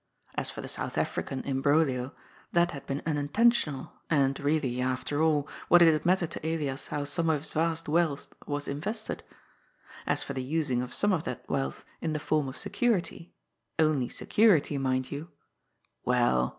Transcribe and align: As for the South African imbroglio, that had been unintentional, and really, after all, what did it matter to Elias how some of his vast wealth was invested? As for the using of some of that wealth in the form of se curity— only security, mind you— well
As 0.33 0.49
for 0.49 0.61
the 0.61 0.67
South 0.67 0.97
African 0.97 1.41
imbroglio, 1.41 2.15
that 2.53 2.71
had 2.71 2.87
been 2.87 3.03
unintentional, 3.05 3.93
and 4.09 4.39
really, 4.39 4.81
after 4.81 5.21
all, 5.21 5.47
what 5.67 5.77
did 5.77 5.93
it 5.93 6.07
matter 6.07 6.25
to 6.25 6.41
Elias 6.43 6.87
how 6.87 7.03
some 7.03 7.29
of 7.29 7.41
his 7.41 7.53
vast 7.53 7.87
wealth 7.87 8.33
was 8.47 8.67
invested? 8.67 9.21
As 10.07 10.23
for 10.23 10.33
the 10.33 10.41
using 10.41 10.81
of 10.81 10.91
some 10.91 11.13
of 11.13 11.23
that 11.25 11.47
wealth 11.47 11.85
in 12.01 12.13
the 12.13 12.19
form 12.19 12.47
of 12.47 12.57
se 12.57 12.71
curity— 12.71 13.33
only 13.91 14.09
security, 14.09 14.75
mind 14.79 15.11
you— 15.11 15.29
well 16.03 16.49